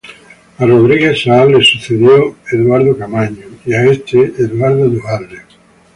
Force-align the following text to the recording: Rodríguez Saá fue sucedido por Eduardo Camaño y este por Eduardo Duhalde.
Rodríguez 0.57 1.21
Saá 1.21 1.45
fue 1.47 1.63
sucedido 1.63 2.33
por 2.49 2.59
Eduardo 2.59 2.97
Camaño 2.97 3.37
y 3.63 3.75
este 3.75 4.17
por 4.29 4.41
Eduardo 4.45 4.89
Duhalde. 4.89 5.41